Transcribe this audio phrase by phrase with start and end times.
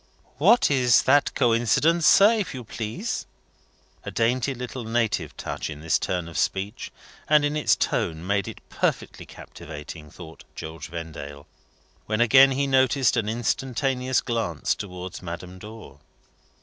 [0.39, 3.27] "What is that coincidence, sir, if you please?"
[4.03, 6.91] A dainty little native touch in this turn of speech,
[7.27, 11.45] and in its tone, made it perfectly captivating, thought George Vendale,
[12.07, 15.99] when again he noticed an instantaneous glance towards Madame Dor.